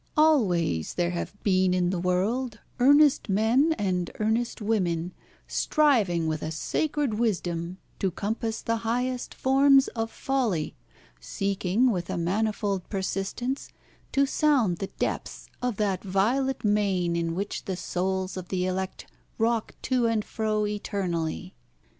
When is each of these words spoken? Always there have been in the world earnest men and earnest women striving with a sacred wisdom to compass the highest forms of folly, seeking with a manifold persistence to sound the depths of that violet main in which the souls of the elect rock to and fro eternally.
Always 0.17 0.95
there 0.95 1.11
have 1.11 1.35
been 1.43 1.75
in 1.75 1.91
the 1.91 1.99
world 1.99 2.57
earnest 2.79 3.29
men 3.29 3.75
and 3.77 4.09
earnest 4.19 4.59
women 4.59 5.13
striving 5.45 6.25
with 6.25 6.41
a 6.41 6.49
sacred 6.49 7.13
wisdom 7.19 7.77
to 7.99 8.09
compass 8.09 8.63
the 8.63 8.77
highest 8.77 9.35
forms 9.35 9.89
of 9.89 10.09
folly, 10.09 10.75
seeking 11.19 11.91
with 11.91 12.09
a 12.09 12.17
manifold 12.17 12.89
persistence 12.89 13.69
to 14.11 14.25
sound 14.25 14.77
the 14.79 14.87
depths 14.87 15.49
of 15.61 15.75
that 15.77 16.03
violet 16.03 16.63
main 16.65 17.15
in 17.15 17.35
which 17.35 17.65
the 17.65 17.77
souls 17.77 18.35
of 18.37 18.47
the 18.47 18.65
elect 18.65 19.05
rock 19.37 19.75
to 19.83 20.07
and 20.07 20.25
fro 20.25 20.65
eternally. 20.65 21.53